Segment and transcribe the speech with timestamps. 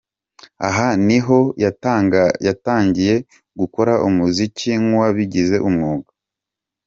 [0.67, 1.39] Aha ni ho
[2.47, 3.15] yatangiye
[3.59, 6.09] gukora umuziki nk’uwabigize umwuga.